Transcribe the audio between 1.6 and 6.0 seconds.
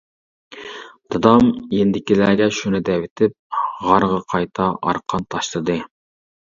يېنىدىكىلەرگە شۇنى دەۋېتىپ، غارغا قايتا ئارقان تاشلىدى.